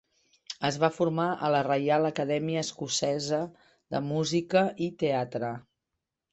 [0.69, 3.43] Es va formar a la Reial Acadèmia Escocesa
[3.95, 5.55] de Música i Teatre.